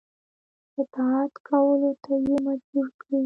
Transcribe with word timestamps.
اطاعت 0.79 1.33
کولو 1.47 1.91
ته 2.03 2.11
یې 2.27 2.35
مجبور 2.47 2.87
کړي. 3.01 3.17